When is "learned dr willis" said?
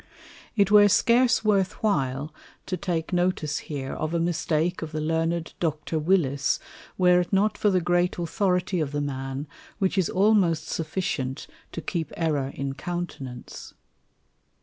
4.99-6.59